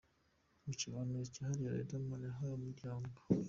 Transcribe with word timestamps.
Mu 0.65 0.71
kiganiro 0.79 1.21
kihariye 1.33 1.67
Ridermana 1.77 2.25
yahaye 2.27 2.53
Umuryango. 2.55 3.17